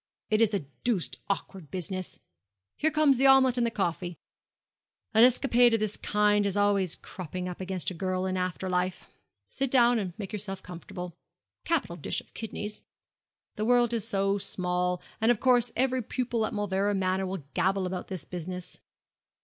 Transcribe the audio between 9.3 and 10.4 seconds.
sit down and make